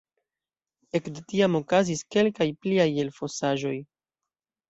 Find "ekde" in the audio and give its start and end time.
0.99-1.21